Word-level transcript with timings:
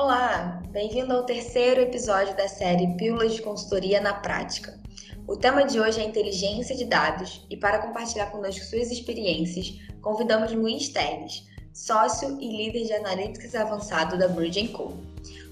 Olá, 0.00 0.62
bem-vindo 0.70 1.12
ao 1.12 1.24
terceiro 1.24 1.80
episódio 1.80 2.36
da 2.36 2.46
série 2.46 2.94
Pílulas 2.96 3.34
de 3.34 3.42
Consultoria 3.42 4.00
na 4.00 4.14
Prática. 4.14 4.78
O 5.26 5.36
tema 5.36 5.64
de 5.64 5.80
hoje 5.80 6.00
é 6.00 6.04
inteligência 6.04 6.76
de 6.76 6.84
dados 6.84 7.44
e 7.50 7.56
para 7.56 7.80
compartilhar 7.80 8.26
conosco 8.26 8.64
suas 8.64 8.92
experiências, 8.92 9.76
convidamos 10.00 10.52
Luiz 10.52 10.90
Teles, 10.90 11.42
sócio 11.74 12.40
e 12.40 12.48
líder 12.48 12.84
de 12.84 12.92
Analytics 12.92 13.56
avançado 13.56 14.16
da 14.16 14.28
Bridge 14.28 14.68
Co. 14.68 14.92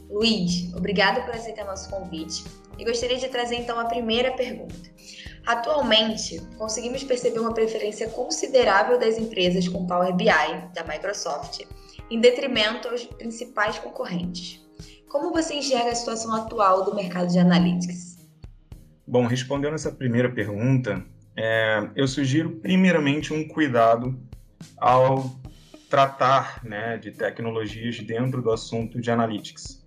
Luiz, 0.09 0.73
obrigado 0.77 1.25
por 1.25 1.35
aceitar 1.35 1.67
nosso 1.67 1.91
convite 1.91 2.45
e 2.79 2.85
gostaria 2.85 3.19
de 3.19 3.27
trazer 3.27 3.57
então 3.57 3.81
a 3.81 3.87
primeira 3.87 4.31
pergunta. 4.31 4.89
Atualmente, 5.45 6.41
conseguimos 6.57 7.03
perceber 7.03 7.41
uma 7.41 7.53
preferência 7.53 8.09
considerável 8.11 8.97
das 8.97 9.19
empresas 9.19 9.67
com 9.67 9.89
Power 9.89 10.15
BI 10.15 10.27
da 10.73 10.85
Microsoft 10.85 11.67
em 12.11 12.21
detrimento 12.21 12.89
aos 12.89 13.05
principais 13.05 13.79
concorrentes. 13.79 14.65
Como 15.09 15.33
você 15.33 15.55
enxerga 15.55 15.91
a 15.91 15.95
situação 15.95 16.35
atual 16.35 16.85
do 16.85 16.95
mercado 16.95 17.33
de 17.33 17.39
analytics? 17.39 18.17
Bom, 19.07 19.27
respondendo 19.27 19.75
essa 19.75 19.93
primeira 19.93 20.31
pergunta, 20.31 21.05
é, 21.37 21.89
eu 21.95 22.09
sugiro 22.09 22.51
primeiramente 22.57 23.33
um 23.33 23.47
cuidado 23.47 24.19
ao 24.77 25.39
tratar 25.89 26.65
né, 26.65 26.99
de 26.99 27.13
tecnologias 27.13 28.01
dentro 28.01 28.43
do 28.43 28.51
assunto 28.51 29.01
de 29.01 29.11
analytics. 29.11 29.87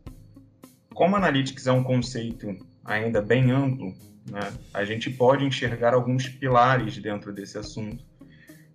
Como 0.93 1.15
analytics 1.15 1.67
é 1.67 1.71
um 1.71 1.83
conceito 1.83 2.55
ainda 2.83 3.21
bem 3.21 3.51
amplo, 3.51 3.93
né, 4.29 4.53
a 4.73 4.85
gente 4.85 5.09
pode 5.09 5.43
enxergar 5.43 5.93
alguns 5.93 6.27
pilares 6.29 6.97
dentro 6.97 7.33
desse 7.33 7.57
assunto 7.57 8.08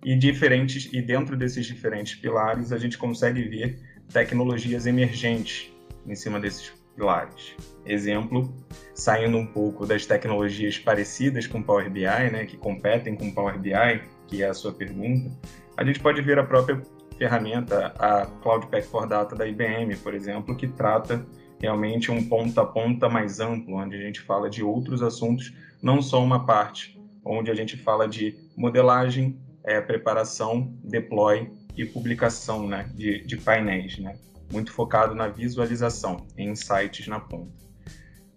e 0.05 0.15
diferentes 0.15 0.87
e 0.93 1.01
dentro 1.01 1.35
desses 1.35 1.65
diferentes 1.65 2.13
pilares 2.13 2.71
a 2.71 2.77
gente 2.77 2.95
consegue 2.95 3.41
ver 3.41 3.79
tecnologias 4.13 4.85
emergentes 4.85 5.73
em 6.05 6.13
cima 6.13 6.39
desses 6.39 6.71
pilares. 6.95 7.55
Exemplo, 7.83 8.53
saindo 8.93 9.35
um 9.35 9.47
pouco 9.47 9.83
das 9.83 10.05
tecnologias 10.05 10.77
parecidas 10.77 11.47
com 11.47 11.61
Power 11.61 11.89
BI, 11.89 12.03
né, 12.03 12.45
que 12.45 12.55
competem 12.55 13.15
com 13.15 13.31
Power 13.31 13.57
BI, 13.57 14.01
que 14.27 14.43
é 14.43 14.47
a 14.47 14.53
sua 14.53 14.71
pergunta, 14.71 15.31
a 15.75 15.83
gente 15.83 15.99
pode 15.99 16.21
ver 16.21 16.37
a 16.37 16.43
própria 16.43 16.79
ferramenta, 17.17 17.87
a 17.97 18.27
Cloud 18.43 18.67
Pack 18.67 18.85
for 18.85 19.07
Data 19.07 19.35
da 19.35 19.47
IBM, 19.47 19.95
por 19.97 20.13
exemplo, 20.13 20.55
que 20.55 20.67
trata 20.67 21.25
realmente 21.59 22.11
um 22.11 22.29
ponta 22.29 22.61
a 22.61 22.65
ponta 22.65 23.09
mais 23.09 23.39
amplo, 23.39 23.77
onde 23.77 23.95
a 23.95 23.99
gente 23.99 24.21
fala 24.21 24.51
de 24.51 24.63
outros 24.63 25.01
assuntos, 25.01 25.51
não 25.81 25.99
só 25.99 26.23
uma 26.23 26.45
parte, 26.45 27.01
onde 27.23 27.49
a 27.49 27.55
gente 27.55 27.75
fala 27.75 28.07
de 28.07 28.37
modelagem, 28.55 29.39
é, 29.65 29.81
preparação, 29.81 30.73
deploy 30.83 31.51
e 31.75 31.85
publicação 31.85 32.67
né, 32.67 32.89
de, 32.93 33.25
de 33.25 33.37
painéis, 33.37 33.97
né, 33.97 34.15
muito 34.51 34.71
focado 34.71 35.13
na 35.15 35.27
visualização, 35.27 36.25
em 36.37 36.49
insights 36.51 37.07
na 37.07 37.19
ponta. 37.19 37.51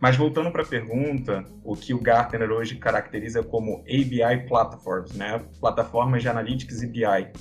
Mas 0.01 0.17
voltando 0.17 0.51
para 0.51 0.63
a 0.63 0.67
pergunta, 0.67 1.45
o 1.65 1.77
que 1.77 1.93
o 1.93 2.01
Gartner 2.01 2.51
hoje 2.51 2.77
caracteriza 2.77 3.43
como 3.43 3.81
ABI 3.81 4.47
Platforms, 4.49 5.13
né, 5.15 5.41
plataformas 5.61 6.23
de 6.23 6.29
analytics 6.29 6.83
e 6.83 6.87
BI. 6.87 7.33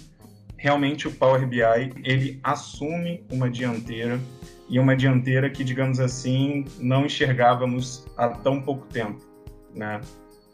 Realmente 0.58 1.08
o 1.08 1.12
Power 1.12 1.48
BI 1.48 1.62
ele 2.04 2.40
assume 2.44 3.24
uma 3.32 3.50
dianteira 3.50 4.20
e 4.68 4.80
uma 4.80 4.96
dianteira 4.96 5.50
que, 5.52 5.64
digamos 5.64 6.00
assim, 6.00 6.66
não 6.80 7.06
enxergávamos 7.06 8.06
há 8.18 8.30
tão 8.30 8.62
pouco 8.62 8.86
tempo, 8.88 9.22
né? 9.74 10.02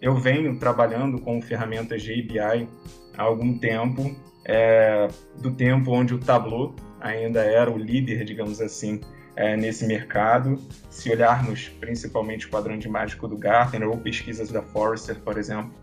Eu 0.02 0.18
venho 0.18 0.59
trabalhando 0.59 1.20
com 1.22 1.42
ferramentas 1.42 2.03
de 2.03 2.12
ABI 2.12 2.68
há 3.17 3.23
algum 3.23 3.58
tempo, 3.58 4.16
é, 4.45 5.08
do 5.42 5.52
tempo 5.52 5.92
onde 5.92 6.14
o 6.14 6.19
Tableau 6.19 6.75
ainda 7.00 7.42
era 7.42 7.69
o 7.69 7.78
líder, 7.78 8.23
digamos 8.23 8.61
assim, 8.61 9.02
é, 9.36 9.56
nesse 9.58 9.86
mercado. 9.86 10.58
Se 10.89 11.09
olharmos 11.11 11.69
principalmente 11.80 12.47
o 12.47 12.50
quadrante 12.50 12.88
mágico 12.88 13.28
do 13.28 13.38
Gartner 13.38 13.88
ou 13.90 13.97
pesquisas 13.97 14.50
da 14.52 14.62
Forrester, 14.62 15.19
por 15.19 15.38
exemplo. 15.38 15.73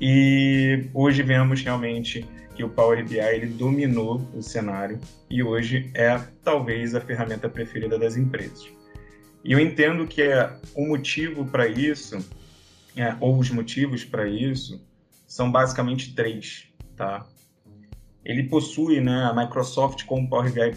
E 0.00 0.88
hoje 0.92 1.22
vemos 1.22 1.62
realmente 1.62 2.26
que 2.54 2.64
o 2.64 2.70
Power 2.70 3.06
BI 3.06 3.18
ele 3.18 3.46
dominou 3.46 4.26
o 4.34 4.42
cenário 4.42 4.98
e 5.28 5.42
hoje 5.42 5.90
é 5.94 6.18
talvez 6.42 6.94
a 6.94 7.00
ferramenta 7.00 7.48
preferida 7.48 7.98
das 7.98 8.16
empresas. 8.16 8.66
E 9.44 9.52
eu 9.52 9.60
entendo 9.60 10.06
que 10.06 10.22
é 10.22 10.50
o 10.74 10.86
motivo 10.86 11.44
para 11.44 11.68
isso, 11.68 12.18
é, 12.96 13.14
ou 13.20 13.38
os 13.38 13.50
motivos 13.50 14.04
para 14.04 14.26
isso, 14.26 14.82
são 15.36 15.52
basicamente 15.52 16.14
três, 16.14 16.66
tá? 16.96 17.26
Ele 18.24 18.44
possui, 18.44 19.02
né, 19.02 19.24
a 19.24 19.34
Microsoft 19.34 20.04
com 20.06 20.22
o 20.22 20.28
Power 20.28 20.50
BI 20.50 20.74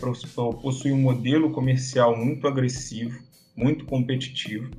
possui 0.62 0.92
um 0.92 1.00
modelo 1.00 1.50
comercial 1.52 2.16
muito 2.16 2.46
agressivo, 2.46 3.18
muito 3.56 3.86
competitivo, 3.86 4.70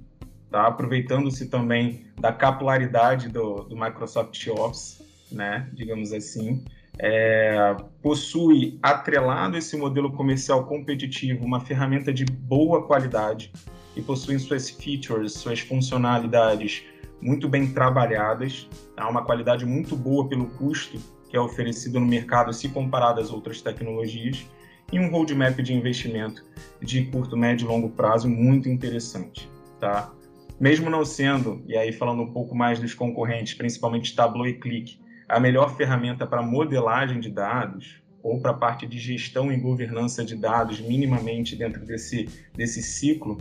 tá? 0.50 0.66
Aproveitando-se 0.66 1.48
também 1.48 2.04
da 2.20 2.30
capilaridade 2.30 3.30
do, 3.30 3.64
do 3.64 3.74
Microsoft 3.74 4.46
Office, 4.48 5.00
né, 5.32 5.66
digamos 5.72 6.12
assim, 6.12 6.62
é, 6.98 7.74
possui 8.02 8.78
atrelado 8.82 9.56
esse 9.56 9.78
modelo 9.78 10.12
comercial 10.12 10.66
competitivo 10.66 11.42
uma 11.42 11.60
ferramenta 11.60 12.12
de 12.12 12.26
boa 12.26 12.86
qualidade 12.86 13.50
e 13.96 14.02
possui 14.02 14.38
suas 14.38 14.68
features, 14.68 15.32
suas 15.32 15.60
funcionalidades 15.60 16.84
muito 17.20 17.48
bem 17.48 17.72
trabalhadas, 17.72 18.68
tá? 18.96 19.08
uma 19.08 19.24
qualidade 19.24 19.64
muito 19.66 19.96
boa 19.96 20.28
pelo 20.28 20.46
custo 20.46 20.98
que 21.30 21.36
é 21.36 21.40
oferecido 21.40 22.00
no 22.00 22.06
mercado 22.06 22.52
se 22.52 22.68
comparado 22.68 23.20
às 23.20 23.30
outras 23.30 23.62
tecnologias, 23.62 24.44
e 24.92 24.98
um 24.98 25.08
roadmap 25.08 25.56
de 25.62 25.72
investimento 25.72 26.44
de 26.82 27.04
curto, 27.04 27.36
médio 27.36 27.64
e 27.64 27.68
longo 27.68 27.90
prazo 27.90 28.28
muito 28.28 28.68
interessante. 28.68 29.48
Tá? 29.78 30.12
Mesmo 30.58 30.90
não 30.90 31.04
sendo, 31.04 31.62
e 31.68 31.76
aí 31.76 31.92
falando 31.92 32.22
um 32.22 32.32
pouco 32.32 32.56
mais 32.56 32.80
dos 32.80 32.92
concorrentes, 32.92 33.54
principalmente 33.54 34.16
Tableau 34.16 34.48
e 34.48 34.54
Click, 34.54 34.98
a 35.28 35.38
melhor 35.38 35.76
ferramenta 35.76 36.26
para 36.26 36.42
modelagem 36.42 37.20
de 37.20 37.30
dados, 37.30 38.02
ou 38.20 38.40
para 38.40 38.50
a 38.50 38.54
parte 38.54 38.84
de 38.84 38.98
gestão 38.98 39.50
e 39.52 39.56
governança 39.56 40.24
de 40.24 40.34
dados 40.34 40.80
minimamente 40.80 41.54
dentro 41.54 41.86
desse, 41.86 42.28
desse 42.52 42.82
ciclo, 42.82 43.38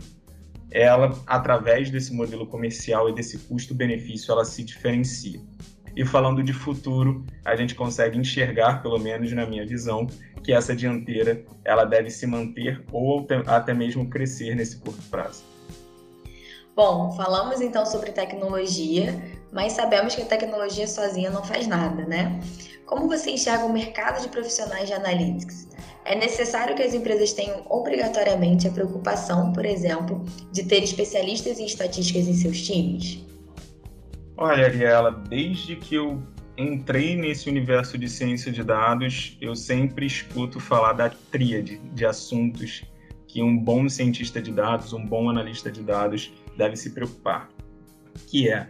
ela, 0.70 1.12
através 1.26 1.90
desse 1.90 2.12
modelo 2.12 2.46
comercial 2.46 3.08
e 3.08 3.14
desse 3.14 3.38
custo-benefício, 3.38 4.32
ela 4.32 4.44
se 4.44 4.62
diferencia. 4.62 5.40
E 5.96 6.04
falando 6.04 6.42
de 6.42 6.52
futuro, 6.52 7.24
a 7.44 7.56
gente 7.56 7.74
consegue 7.74 8.16
enxergar, 8.16 8.82
pelo 8.82 8.98
menos 8.98 9.32
na 9.32 9.44
minha 9.44 9.66
visão, 9.66 10.06
que 10.42 10.52
essa 10.52 10.74
dianteira 10.74 11.44
ela 11.64 11.84
deve 11.84 12.10
se 12.10 12.26
manter 12.26 12.84
ou 12.92 13.26
até 13.46 13.74
mesmo 13.74 14.08
crescer 14.08 14.54
nesse 14.54 14.78
curto 14.78 15.02
prazo. 15.10 15.42
Bom, 16.76 17.12
falamos 17.12 17.60
então 17.60 17.84
sobre 17.84 18.12
tecnologia, 18.12 19.20
mas 19.52 19.72
sabemos 19.72 20.14
que 20.14 20.22
a 20.22 20.26
tecnologia 20.26 20.86
sozinha 20.86 21.30
não 21.30 21.44
faz 21.44 21.66
nada, 21.66 22.06
né? 22.06 22.40
Como 22.86 23.08
você 23.08 23.32
enxerga 23.32 23.64
o 23.64 23.72
mercado 23.72 24.22
de 24.22 24.28
profissionais 24.28 24.86
de 24.88 24.94
analytics? 24.94 25.68
É 26.04 26.14
necessário 26.16 26.74
que 26.74 26.82
as 26.82 26.94
empresas 26.94 27.32
tenham 27.32 27.64
obrigatoriamente 27.68 28.66
a 28.66 28.70
preocupação, 28.70 29.52
por 29.52 29.64
exemplo, 29.64 30.24
de 30.50 30.64
ter 30.64 30.82
especialistas 30.82 31.58
em 31.58 31.66
estatísticas 31.66 32.26
em 32.26 32.34
seus 32.34 32.62
times? 32.62 33.24
Olha, 34.36 34.66
Ariela, 34.66 35.10
desde 35.28 35.76
que 35.76 35.94
eu 35.94 36.22
entrei 36.56 37.14
nesse 37.14 37.48
universo 37.48 37.98
de 37.98 38.08
ciência 38.08 38.50
de 38.50 38.64
dados, 38.64 39.36
eu 39.40 39.54
sempre 39.54 40.06
escuto 40.06 40.58
falar 40.58 40.94
da 40.94 41.10
tríade 41.30 41.78
de 41.94 42.06
assuntos 42.06 42.82
que 43.26 43.42
um 43.42 43.56
bom 43.56 43.88
cientista 43.88 44.42
de 44.42 44.50
dados, 44.50 44.92
um 44.92 45.06
bom 45.06 45.30
analista 45.30 45.70
de 45.70 45.82
dados 45.82 46.32
deve 46.56 46.76
se 46.76 46.90
preocupar, 46.90 47.48
que 48.26 48.48
é 48.48 48.68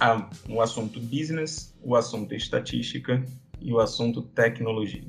a, 0.00 0.28
o 0.48 0.60
assunto 0.60 1.00
business, 1.00 1.76
o 1.82 1.94
assunto 1.94 2.34
estatística 2.34 3.22
e 3.60 3.72
o 3.72 3.80
assunto 3.80 4.22
tecnologia. 4.22 5.04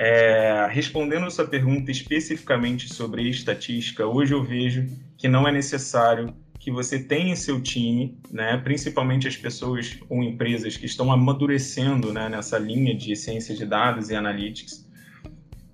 É, 0.00 0.68
respondendo 0.70 1.26
essa 1.26 1.44
pergunta 1.44 1.90
especificamente 1.90 2.94
sobre 2.94 3.28
estatística, 3.28 4.06
hoje 4.06 4.32
eu 4.32 4.44
vejo 4.44 4.86
que 5.16 5.26
não 5.26 5.46
é 5.46 5.50
necessário 5.50 6.32
que 6.60 6.70
você 6.70 7.00
tenha 7.00 7.32
em 7.32 7.36
seu 7.36 7.60
time, 7.60 8.16
né, 8.30 8.58
principalmente 8.58 9.26
as 9.26 9.36
pessoas 9.36 9.98
ou 10.08 10.22
empresas 10.22 10.76
que 10.76 10.86
estão 10.86 11.10
amadurecendo 11.10 12.12
né, 12.12 12.28
nessa 12.28 12.58
linha 12.58 12.94
de 12.94 13.16
ciência 13.16 13.56
de 13.56 13.66
dados 13.66 14.08
e 14.08 14.14
analytics, 14.14 14.88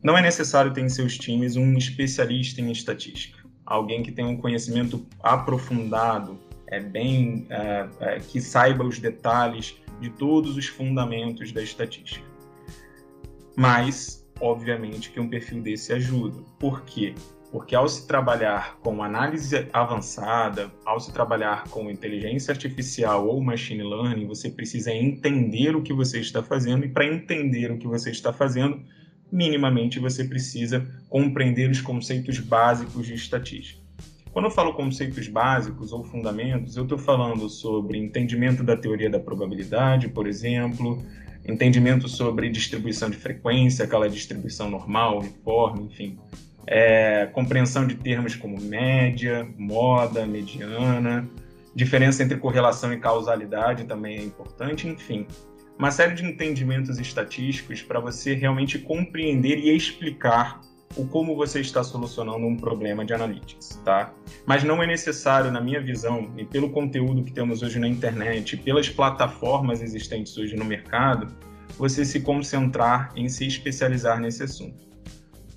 não 0.02 0.16
é 0.16 0.22
necessário 0.22 0.72
ter 0.72 0.80
em 0.80 0.88
seus 0.88 1.18
times 1.18 1.56
um 1.56 1.76
especialista 1.76 2.62
em 2.62 2.70
estatística, 2.70 3.44
alguém 3.66 4.02
que 4.02 4.10
tenha 4.10 4.28
um 4.28 4.38
conhecimento 4.38 5.06
aprofundado, 5.22 6.38
é 6.68 6.80
bem, 6.80 7.46
é, 7.50 7.88
é, 8.00 8.20
que 8.20 8.40
saiba 8.40 8.84
os 8.84 8.98
detalhes 8.98 9.76
de 10.00 10.08
todos 10.08 10.56
os 10.56 10.66
fundamentos 10.66 11.52
da 11.52 11.62
estatística. 11.62 12.33
Mas, 13.56 14.26
obviamente, 14.40 15.10
que 15.10 15.20
um 15.20 15.28
perfil 15.28 15.62
desse 15.62 15.92
ajuda. 15.92 16.42
Por 16.58 16.82
quê? 16.82 17.14
Porque 17.52 17.74
ao 17.76 17.88
se 17.88 18.06
trabalhar 18.06 18.78
com 18.80 19.00
análise 19.00 19.68
avançada, 19.72 20.72
ao 20.84 20.98
se 20.98 21.12
trabalhar 21.12 21.68
com 21.68 21.88
inteligência 21.88 22.50
artificial 22.50 23.28
ou 23.28 23.40
machine 23.40 23.84
learning, 23.84 24.26
você 24.26 24.50
precisa 24.50 24.92
entender 24.92 25.76
o 25.76 25.82
que 25.82 25.92
você 25.92 26.18
está 26.18 26.42
fazendo, 26.42 26.84
e 26.84 26.88
para 26.88 27.06
entender 27.06 27.70
o 27.70 27.78
que 27.78 27.86
você 27.86 28.10
está 28.10 28.32
fazendo, 28.32 28.82
minimamente 29.30 30.00
você 30.00 30.24
precisa 30.24 30.84
compreender 31.08 31.70
os 31.70 31.80
conceitos 31.80 32.40
básicos 32.40 33.06
de 33.06 33.14
estatística. 33.14 33.80
Quando 34.32 34.46
eu 34.46 34.50
falo 34.50 34.74
conceitos 34.74 35.28
básicos 35.28 35.92
ou 35.92 36.02
fundamentos, 36.02 36.76
eu 36.76 36.82
estou 36.82 36.98
falando 36.98 37.48
sobre 37.48 37.98
entendimento 37.98 38.64
da 38.64 38.76
teoria 38.76 39.08
da 39.08 39.20
probabilidade, 39.20 40.08
por 40.08 40.26
exemplo, 40.26 41.00
entendimento 41.46 42.08
sobre 42.08 42.48
distribuição 42.48 43.10
de 43.10 43.16
frequência, 43.16 43.84
aquela 43.84 44.08
distribuição 44.08 44.70
normal, 44.70 45.18
uniforme, 45.20 45.84
enfim, 45.84 46.18
é, 46.66 47.26
compreensão 47.26 47.86
de 47.86 47.94
termos 47.94 48.34
como 48.34 48.60
média, 48.60 49.46
moda, 49.58 50.26
mediana, 50.26 51.28
diferença 51.74 52.22
entre 52.22 52.38
correlação 52.38 52.92
e 52.92 52.98
causalidade 52.98 53.84
também 53.84 54.18
é 54.18 54.22
importante, 54.22 54.88
enfim, 54.88 55.26
uma 55.78 55.90
série 55.90 56.14
de 56.14 56.24
entendimentos 56.24 56.98
estatísticos 56.98 57.82
para 57.82 58.00
você 58.00 58.34
realmente 58.34 58.78
compreender 58.78 59.58
e 59.58 59.76
explicar 59.76 60.60
o 60.96 61.06
como 61.06 61.34
você 61.36 61.60
está 61.60 61.82
solucionando 61.82 62.46
um 62.46 62.56
problema 62.56 63.04
de 63.04 63.12
analytics, 63.12 63.80
tá? 63.84 64.12
Mas 64.46 64.62
não 64.62 64.82
é 64.82 64.86
necessário, 64.86 65.50
na 65.50 65.60
minha 65.60 65.80
visão, 65.80 66.30
e 66.36 66.44
pelo 66.44 66.70
conteúdo 66.70 67.22
que 67.22 67.32
temos 67.32 67.62
hoje 67.62 67.78
na 67.78 67.88
internet, 67.88 68.56
pelas 68.56 68.88
plataformas 68.88 69.82
existentes 69.82 70.36
hoje 70.36 70.56
no 70.56 70.64
mercado, 70.64 71.34
você 71.76 72.04
se 72.04 72.20
concentrar 72.20 73.12
em 73.16 73.28
se 73.28 73.46
especializar 73.46 74.20
nesse 74.20 74.42
assunto. 74.42 74.84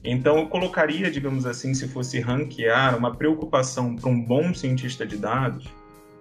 Então, 0.04 0.38
eu 0.38 0.48
colocaria, 0.48 1.12
digamos 1.12 1.46
assim, 1.46 1.74
se 1.74 1.88
fosse 1.88 2.20
ranquear, 2.20 2.98
uma 2.98 3.14
preocupação 3.14 3.96
para 3.96 4.10
um 4.10 4.20
bom 4.20 4.54
cientista 4.54 5.06
de 5.06 5.18
dados 5.18 5.68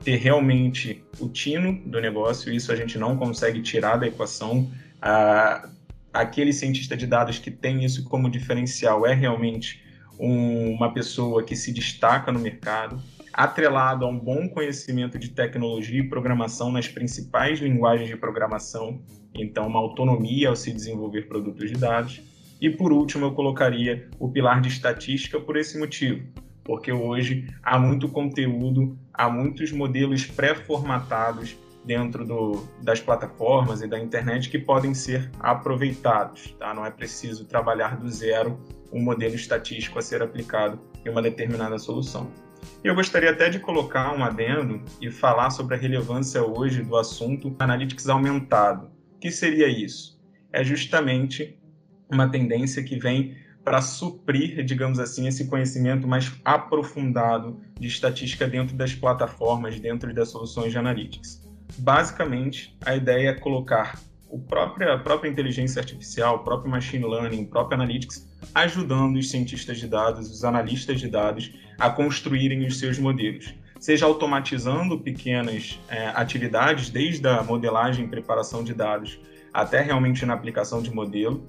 ter 0.04 0.16
realmente 0.16 1.02
o 1.19 1.28
tino 1.28 1.80
do 1.84 2.00
negócio, 2.00 2.52
isso 2.52 2.70
a 2.70 2.76
gente 2.76 2.98
não 2.98 3.16
consegue 3.16 3.60
tirar 3.62 3.96
da 3.96 4.06
equação. 4.06 4.70
Ah, 5.00 5.69
aquele 6.12 6.53
cientista 6.53 6.97
de 6.97 7.06
dados 7.06 7.38
que 7.38 7.50
tem 7.50 7.85
isso 7.85 8.05
como 8.05 8.31
diferencial 8.31 9.06
é 9.06 9.14
realmente 9.14 9.82
um, 10.19 10.73
uma 10.73 10.93
pessoa 10.93 11.43
que 11.43 11.55
se 11.55 11.73
destaca 11.73 12.32
no 12.32 12.38
mercado, 12.38 13.00
atrelado 13.32 14.05
a 14.05 14.08
um 14.08 14.19
bom 14.19 14.49
conhecimento 14.49 15.19
de 15.19 15.29
tecnologia 15.29 16.00
e 16.00 16.08
programação 16.08 16.73
nas 16.73 16.88
principais 16.88 17.61
linguagens 17.61 18.08
de 18.08 18.17
programação, 18.17 19.00
então 19.35 19.67
uma 19.67 19.79
autonomia 19.79 20.49
ao 20.49 20.56
se 20.56 20.73
desenvolver 20.73 21.29
produtos 21.29 21.70
de 21.70 21.76
dados. 21.76 22.23
E 22.58 22.70
por 22.70 22.91
último, 22.93 23.26
eu 23.26 23.32
colocaria 23.32 24.08
o 24.19 24.31
pilar 24.31 24.62
de 24.62 24.69
estatística 24.69 25.38
por 25.38 25.58
esse 25.58 25.79
motivo, 25.79 26.26
porque 26.64 26.91
hoje 26.91 27.47
há 27.62 27.79
muito 27.79 28.08
conteúdo, 28.08 28.99
há 29.12 29.29
muitos 29.29 29.70
modelos 29.70 30.25
pré-formatados 30.25 31.55
dentro 31.86 32.24
do, 32.24 32.66
das 32.82 33.00
plataformas 33.00 33.80
e 33.80 33.86
da 33.86 33.98
internet 33.98 34.50
que 34.50 34.58
podem 34.58 34.92
ser 34.92 35.30
aproveitados. 35.38 36.54
Tá? 36.58 36.74
Não 36.74 36.84
é 36.84 36.90
preciso 36.90 37.44
trabalhar 37.44 37.96
do 37.96 38.08
zero 38.08 38.60
um 38.92 39.00
modelo 39.00 39.34
estatístico 39.34 39.98
a 39.98 40.02
ser 40.02 40.22
aplicado 40.22 40.80
em 41.04 41.10
uma 41.10 41.22
determinada 41.22 41.78
solução. 41.78 42.30
E 42.82 42.88
eu 42.88 42.94
gostaria 42.94 43.30
até 43.30 43.48
de 43.48 43.60
colocar 43.60 44.12
um 44.14 44.24
adendo 44.24 44.82
e 45.00 45.10
falar 45.10 45.50
sobre 45.50 45.76
a 45.76 45.78
relevância 45.78 46.42
hoje 46.42 46.82
do 46.82 46.96
assunto 46.96 47.54
Analytics 47.58 48.08
aumentado. 48.08 48.90
O 49.14 49.18
que 49.18 49.30
seria 49.30 49.68
isso? 49.68 50.20
É 50.52 50.64
justamente 50.64 51.58
uma 52.10 52.28
tendência 52.28 52.82
que 52.82 52.98
vem 52.98 53.36
para 53.64 53.82
suprir, 53.82 54.64
digamos 54.64 55.00
assim, 55.00 55.26
esse 55.26 55.48
conhecimento 55.48 56.06
mais 56.06 56.32
aprofundado 56.44 57.60
de 57.78 57.88
estatística 57.88 58.46
dentro 58.46 58.76
das 58.76 58.94
plataformas, 58.94 59.80
dentro 59.80 60.14
das 60.14 60.30
soluções 60.30 60.70
de 60.70 60.78
analytics. 60.78 61.45
Basicamente, 61.78 62.76
a 62.84 62.94
ideia 62.94 63.30
é 63.30 63.34
colocar 63.34 63.98
o 64.28 64.38
próprio, 64.38 64.92
a 64.92 64.98
própria 64.98 65.28
inteligência 65.28 65.80
artificial, 65.80 66.36
o 66.36 66.38
próprio 66.40 66.70
machine 66.70 67.04
learning, 67.04 67.42
o 67.42 67.46
próprio 67.46 67.76
analytics, 67.80 68.28
ajudando 68.54 69.16
os 69.16 69.30
cientistas 69.30 69.78
de 69.78 69.86
dados, 69.86 70.30
os 70.30 70.44
analistas 70.44 71.00
de 71.00 71.08
dados, 71.08 71.52
a 71.78 71.90
construírem 71.90 72.66
os 72.66 72.78
seus 72.78 72.98
modelos. 72.98 73.54
Seja 73.78 74.06
automatizando 74.06 74.98
pequenas 74.98 75.78
é, 75.88 76.08
atividades, 76.08 76.90
desde 76.90 77.28
a 77.28 77.42
modelagem 77.42 78.06
e 78.06 78.08
preparação 78.08 78.64
de 78.64 78.74
dados, 78.74 79.20
até 79.52 79.80
realmente 79.80 80.24
na 80.26 80.34
aplicação 80.34 80.82
de 80.82 80.90
modelo, 80.90 81.46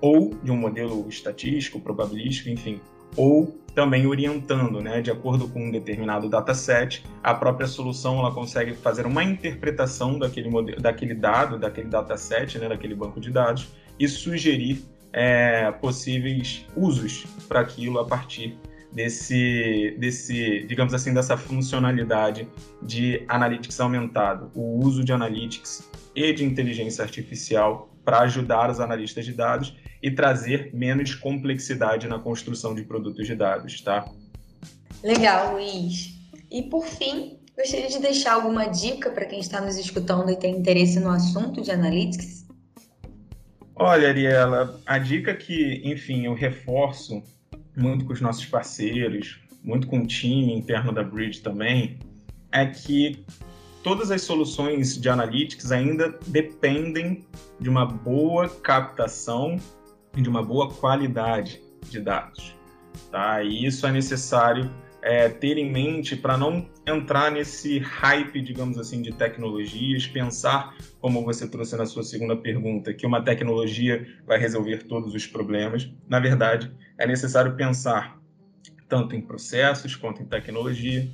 ou 0.00 0.34
de 0.42 0.50
um 0.50 0.56
modelo 0.56 1.08
estatístico, 1.08 1.80
probabilístico, 1.80 2.50
enfim, 2.50 2.80
ou 3.16 3.58
também 3.74 4.06
orientando, 4.06 4.80
né, 4.80 5.00
de 5.00 5.10
acordo 5.10 5.48
com 5.48 5.66
um 5.66 5.70
determinado 5.70 6.28
dataset, 6.28 7.04
a 7.22 7.34
própria 7.34 7.66
solução 7.66 8.20
ela 8.20 8.32
consegue 8.32 8.72
fazer 8.74 9.04
uma 9.04 9.24
interpretação 9.24 10.18
daquele, 10.18 10.48
modelo, 10.48 10.80
daquele 10.80 11.14
dado, 11.14 11.58
daquele 11.58 11.88
dataset, 11.88 12.58
né, 12.58 12.68
daquele 12.68 12.94
banco 12.94 13.20
de 13.20 13.30
dados, 13.30 13.68
e 13.98 14.06
sugerir 14.06 14.84
é, 15.12 15.70
possíveis 15.72 16.64
usos 16.76 17.26
para 17.48 17.60
aquilo 17.60 17.98
a 17.98 18.04
partir 18.04 18.56
desse, 18.92 19.96
desse, 19.98 20.64
digamos 20.68 20.94
assim, 20.94 21.12
dessa 21.12 21.36
funcionalidade 21.36 22.48
de 22.80 23.24
analytics 23.28 23.80
aumentado, 23.80 24.50
o 24.54 24.78
uso 24.84 25.04
de 25.04 25.12
analytics 25.12 25.90
e 26.14 26.32
de 26.32 26.44
inteligência 26.44 27.02
artificial 27.02 27.90
para 28.04 28.20
ajudar 28.20 28.70
os 28.70 28.78
analistas 28.78 29.24
de 29.24 29.32
dados 29.32 29.76
e 30.04 30.10
trazer 30.10 30.68
menos 30.74 31.14
complexidade 31.14 32.06
na 32.06 32.18
construção 32.18 32.74
de 32.74 32.82
produtos 32.82 33.26
de 33.26 33.34
dados, 33.34 33.80
tá? 33.80 34.06
Legal, 35.02 35.54
Luiz. 35.54 36.14
E 36.50 36.64
por 36.64 36.84
fim, 36.84 37.38
gostaria 37.56 37.88
de 37.88 37.98
deixar 38.00 38.34
alguma 38.34 38.66
dica 38.66 39.10
para 39.10 39.24
quem 39.24 39.40
está 39.40 39.62
nos 39.62 39.78
escutando 39.78 40.30
e 40.30 40.36
tem 40.36 40.58
interesse 40.58 41.00
no 41.00 41.08
assunto 41.08 41.62
de 41.62 41.70
analytics? 41.70 42.46
Olha, 43.74 44.08
Ariela, 44.08 44.78
a 44.84 44.98
dica 44.98 45.34
que, 45.34 45.80
enfim, 45.82 46.26
eu 46.26 46.34
reforço 46.34 47.22
muito 47.74 48.04
com 48.04 48.12
os 48.12 48.20
nossos 48.20 48.44
parceiros, 48.44 49.40
muito 49.62 49.86
com 49.86 50.00
o 50.00 50.06
time 50.06 50.52
interno 50.52 50.92
da 50.92 51.02
Bridge 51.02 51.40
também, 51.40 51.98
é 52.52 52.66
que 52.66 53.24
todas 53.82 54.10
as 54.10 54.20
soluções 54.20 55.00
de 55.00 55.08
analytics 55.08 55.72
ainda 55.72 56.14
dependem 56.26 57.24
de 57.58 57.70
uma 57.70 57.86
boa 57.86 58.50
captação 58.50 59.58
de 60.22 60.28
uma 60.28 60.42
boa 60.42 60.70
qualidade 60.70 61.60
de 61.88 62.00
dados. 62.00 62.54
Tá? 63.10 63.42
E 63.42 63.64
isso 63.64 63.86
é 63.86 63.92
necessário 63.92 64.70
é, 65.02 65.28
ter 65.28 65.58
em 65.58 65.70
mente 65.70 66.16
para 66.16 66.36
não 66.38 66.66
entrar 66.86 67.30
nesse 67.30 67.78
hype, 67.78 68.40
digamos 68.40 68.78
assim, 68.78 69.02
de 69.02 69.12
tecnologias, 69.12 70.06
pensar, 70.06 70.74
como 70.98 71.22
você 71.22 71.46
trouxe 71.46 71.76
na 71.76 71.84
sua 71.84 72.02
segunda 72.02 72.34
pergunta, 72.34 72.94
que 72.94 73.06
uma 73.06 73.22
tecnologia 73.22 74.06
vai 74.26 74.38
resolver 74.38 74.84
todos 74.84 75.14
os 75.14 75.26
problemas. 75.26 75.90
Na 76.08 76.18
verdade, 76.18 76.72
é 76.98 77.06
necessário 77.06 77.54
pensar 77.54 78.18
tanto 78.88 79.14
em 79.14 79.20
processos 79.20 79.94
quanto 79.94 80.22
em 80.22 80.26
tecnologia 80.26 81.06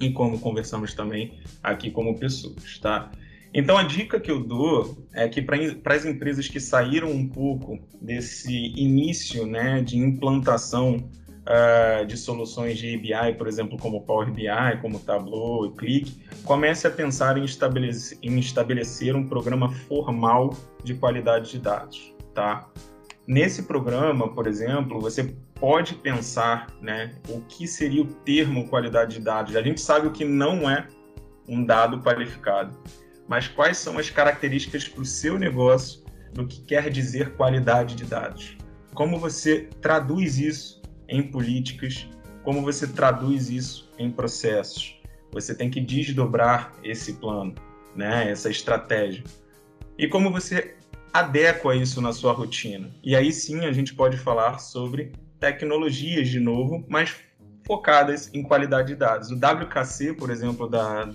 e 0.00 0.10
como 0.12 0.38
conversamos 0.38 0.94
também 0.94 1.38
aqui 1.62 1.90
como 1.90 2.18
pessoas, 2.18 2.78
tá? 2.78 3.10
Então 3.56 3.78
a 3.78 3.84
dica 3.84 4.20
que 4.20 4.30
eu 4.30 4.44
dou 4.44 4.94
é 5.14 5.26
que 5.30 5.40
para 5.40 5.94
as 5.94 6.04
empresas 6.04 6.46
que 6.46 6.60
saíram 6.60 7.10
um 7.10 7.26
pouco 7.26 7.78
desse 8.02 8.52
início, 8.76 9.46
né, 9.46 9.80
de 9.80 9.96
implantação 9.96 11.08
uh, 11.46 12.04
de 12.04 12.18
soluções 12.18 12.76
de 12.76 12.98
BI, 12.98 13.34
por 13.38 13.48
exemplo, 13.48 13.78
como 13.78 14.02
Power 14.02 14.30
BI, 14.30 14.44
como 14.82 14.98
Tableau 15.00 15.64
e 15.64 15.72
Click, 15.72 16.22
comece 16.44 16.86
a 16.86 16.90
pensar 16.90 17.38
em 17.38 17.44
estabelecer, 17.46 18.18
em 18.20 18.38
estabelecer 18.38 19.16
um 19.16 19.26
programa 19.26 19.72
formal 19.88 20.54
de 20.84 20.92
qualidade 20.92 21.52
de 21.52 21.58
dados, 21.58 22.14
tá? 22.34 22.68
Nesse 23.26 23.62
programa, 23.62 24.28
por 24.34 24.46
exemplo, 24.46 25.00
você 25.00 25.34
pode 25.54 25.94
pensar 25.94 26.66
né, 26.82 27.14
o 27.30 27.40
que 27.40 27.66
seria 27.66 28.02
o 28.02 28.06
termo 28.06 28.68
qualidade 28.68 29.16
de 29.16 29.24
dados. 29.24 29.56
A 29.56 29.62
gente 29.62 29.80
sabe 29.80 30.08
o 30.08 30.12
que 30.12 30.26
não 30.26 30.68
é 30.68 30.86
um 31.48 31.64
dado 31.64 32.02
qualificado, 32.02 32.76
mas 33.28 33.48
quais 33.48 33.78
são 33.78 33.98
as 33.98 34.10
características 34.10 34.88
para 34.88 35.02
o 35.02 35.06
seu 35.06 35.38
negócio 35.38 36.04
do 36.32 36.46
que 36.46 36.60
quer 36.60 36.90
dizer 36.90 37.34
qualidade 37.34 37.94
de 37.94 38.04
dados. 38.04 38.56
Como 38.94 39.18
você 39.18 39.68
traduz 39.80 40.38
isso 40.38 40.82
em 41.08 41.22
políticas, 41.22 42.08
como 42.42 42.62
você 42.62 42.86
traduz 42.86 43.50
isso 43.50 43.90
em 43.98 44.10
processos. 44.10 45.00
Você 45.32 45.54
tem 45.54 45.70
que 45.70 45.80
desdobrar 45.80 46.72
esse 46.82 47.14
plano, 47.14 47.54
né, 47.94 48.30
essa 48.30 48.48
estratégia. 48.50 49.24
E 49.98 50.06
como 50.06 50.30
você 50.30 50.76
adequa 51.12 51.74
isso 51.74 52.00
na 52.00 52.12
sua 52.12 52.32
rotina. 52.32 52.90
E 53.02 53.16
aí 53.16 53.32
sim 53.32 53.64
a 53.64 53.72
gente 53.72 53.94
pode 53.94 54.16
falar 54.18 54.58
sobre 54.58 55.12
tecnologias 55.40 56.28
de 56.28 56.38
novo, 56.38 56.84
mas 56.88 57.14
focadas 57.66 58.30
em 58.32 58.42
qualidade 58.42 58.88
de 58.88 58.94
dados. 58.94 59.30
O 59.30 59.36
WKC, 59.36 60.12
por 60.14 60.30
exemplo, 60.30 60.68
da, 60.68 61.10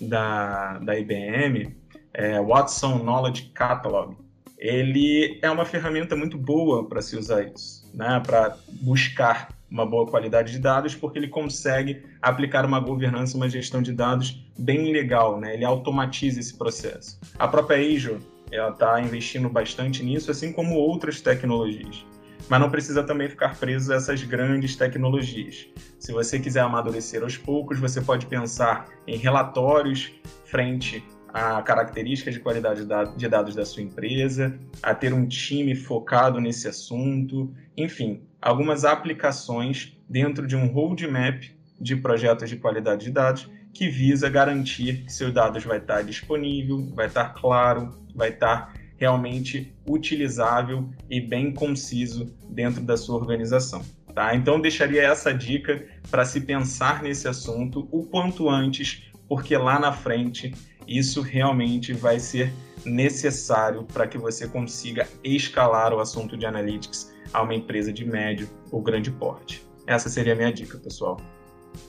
da, 0.00 0.78
da 0.78 0.98
IBM, 0.98 1.74
é, 2.12 2.40
Watson 2.40 2.98
Knowledge 2.98 3.50
Catalog, 3.54 4.16
ele 4.58 5.38
é 5.42 5.50
uma 5.50 5.64
ferramenta 5.64 6.16
muito 6.16 6.38
boa 6.38 6.88
para 6.88 7.02
se 7.02 7.16
usar 7.16 7.42
isso, 7.42 7.84
né? 7.92 8.22
para 8.24 8.56
buscar 8.80 9.48
uma 9.70 9.84
boa 9.84 10.06
qualidade 10.06 10.52
de 10.52 10.58
dados, 10.58 10.94
porque 10.94 11.18
ele 11.18 11.28
consegue 11.28 12.02
aplicar 12.22 12.64
uma 12.64 12.78
governança, 12.78 13.36
uma 13.36 13.48
gestão 13.48 13.82
de 13.82 13.92
dados 13.92 14.46
bem 14.56 14.92
legal, 14.92 15.38
né? 15.38 15.54
ele 15.54 15.64
automatiza 15.64 16.38
esse 16.38 16.56
processo. 16.56 17.18
A 17.38 17.48
própria 17.48 17.76
Azure 17.76 18.20
está 18.50 19.00
investindo 19.00 19.48
bastante 19.48 20.02
nisso, 20.02 20.30
assim 20.30 20.52
como 20.52 20.76
outras 20.76 21.20
tecnologias. 21.20 22.06
Mas 22.48 22.60
não 22.60 22.70
precisa 22.70 23.02
também 23.02 23.28
ficar 23.28 23.56
preso 23.56 23.92
a 23.92 23.96
essas 23.96 24.22
grandes 24.22 24.76
tecnologias. 24.76 25.66
Se 25.98 26.12
você 26.12 26.38
quiser 26.38 26.60
amadurecer 26.60 27.22
aos 27.22 27.36
poucos, 27.36 27.78
você 27.78 28.00
pode 28.00 28.26
pensar 28.26 28.86
em 29.06 29.16
relatórios 29.16 30.12
frente 30.44 31.02
a 31.34 31.60
características 31.62 32.34
de 32.34 32.40
qualidade 32.40 32.86
de 33.16 33.28
dados 33.28 33.56
da 33.56 33.64
sua 33.64 33.82
empresa, 33.82 34.56
a 34.80 34.94
ter 34.94 35.12
um 35.12 35.26
time 35.26 35.74
focado 35.74 36.40
nesse 36.40 36.68
assunto, 36.68 37.52
enfim, 37.76 38.22
algumas 38.40 38.84
aplicações 38.84 39.98
dentro 40.08 40.46
de 40.46 40.54
um 40.54 40.68
roadmap 40.68 41.42
de 41.80 41.96
projetos 41.96 42.48
de 42.48 42.56
qualidade 42.56 43.06
de 43.06 43.10
dados 43.10 43.50
que 43.72 43.88
visa 43.88 44.30
garantir 44.30 45.04
que 45.04 45.12
seus 45.12 45.34
dados 45.34 45.64
vai 45.64 45.78
estar 45.78 46.02
disponível, 46.02 46.88
vai 46.94 47.06
estar 47.06 47.34
claro, 47.34 47.92
vai 48.14 48.28
estar 48.28 48.72
realmente 48.96 49.74
utilizável 49.88 50.88
e 51.10 51.20
bem 51.20 51.52
conciso 51.52 52.34
dentro 52.48 52.82
da 52.82 52.96
sua 52.96 53.16
organização. 53.16 53.82
Tá? 54.14 54.34
Então, 54.34 54.60
deixaria 54.60 55.02
essa 55.02 55.32
dica 55.32 55.84
para 56.10 56.24
se 56.24 56.40
pensar 56.40 57.02
nesse 57.02 57.26
assunto 57.26 57.88
o 57.90 58.04
quanto 58.04 58.48
antes, 58.48 59.10
porque 59.28 59.56
lá 59.56 59.78
na 59.78 59.92
frente 59.92 60.54
isso 60.86 61.20
realmente 61.20 61.92
vai 61.92 62.20
ser 62.20 62.52
necessário 62.84 63.84
para 63.84 64.06
que 64.06 64.18
você 64.18 64.46
consiga 64.46 65.08
escalar 65.22 65.92
o 65.92 66.00
assunto 66.00 66.36
de 66.36 66.46
analytics 66.46 67.12
a 67.32 67.42
uma 67.42 67.54
empresa 67.54 67.92
de 67.92 68.04
médio 68.04 68.48
ou 68.70 68.82
grande 68.82 69.10
porte. 69.10 69.66
Essa 69.86 70.08
seria 70.08 70.34
a 70.34 70.36
minha 70.36 70.52
dica, 70.52 70.78
pessoal. 70.78 71.18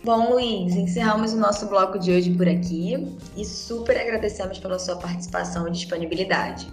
Bom, 0.04 0.32
Luiz, 0.32 0.76
encerramos 0.76 1.34
o 1.34 1.38
nosso 1.38 1.68
bloco 1.68 2.00
de 2.00 2.12
hoje 2.12 2.32
por 2.32 2.48
aqui 2.48 3.16
e 3.38 3.46
super 3.46 3.96
agradecemos 3.98 4.58
pela 4.58 4.80
sua 4.80 4.96
participação 4.96 5.68
e 5.68 5.72
disponibilidade. 5.72 6.68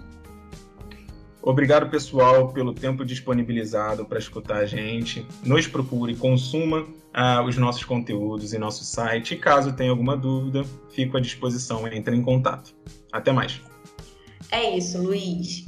Obrigado, 1.45 1.89
pessoal, 1.89 2.53
pelo 2.53 2.73
tempo 2.73 3.03
disponibilizado 3.03 4.05
para 4.05 4.17
escutar 4.17 4.59
a 4.59 4.65
gente. 4.65 5.27
Nos 5.43 5.67
procure, 5.67 6.15
consuma 6.15 6.83
uh, 6.83 7.43
os 7.45 7.57
nossos 7.57 7.83
conteúdos 7.83 8.53
em 8.53 8.57
nosso 8.57 8.85
site. 8.85 9.33
E 9.33 9.37
caso 9.37 9.73
tenha 9.73 9.91
alguma 9.91 10.15
dúvida, 10.15 10.63
fico 10.91 11.17
à 11.17 11.19
disposição. 11.19 11.85
Entre 11.85 12.15
em 12.15 12.21
contato. 12.21 12.73
Até 13.11 13.33
mais. 13.33 13.59
É 14.51 14.77
isso, 14.77 15.03
Luiz. 15.03 15.65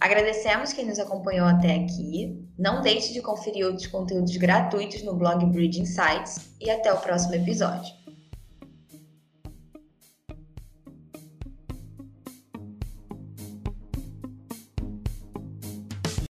Agradecemos 0.00 0.72
quem 0.72 0.86
nos 0.86 0.98
acompanhou 0.98 1.46
até 1.46 1.74
aqui. 1.74 2.42
Não 2.58 2.80
deixe 2.80 3.12
de 3.12 3.20
conferir 3.20 3.66
outros 3.66 3.86
conteúdos 3.88 4.34
gratuitos 4.38 5.02
no 5.02 5.14
blog 5.14 5.44
Bridge 5.44 5.78
Insights 5.78 6.54
e 6.58 6.70
até 6.70 6.90
o 6.90 6.96
próximo 6.96 7.34
episódio. 7.34 8.01